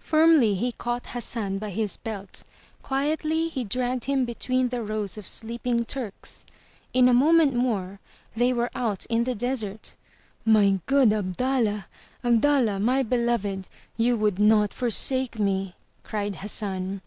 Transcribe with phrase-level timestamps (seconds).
[0.00, 2.42] Firmly he caught Hassan by his belt;
[2.82, 6.44] quietly he dragged him between the rows of sleeping Turks.
[6.92, 8.00] In a moment more,
[8.34, 9.94] they were out in the desert.
[10.44, 11.86] '*My good Abdallah!
[12.24, 13.68] Abdallah, my beloved!
[13.96, 17.00] You would not forsake me!" cried Hassan.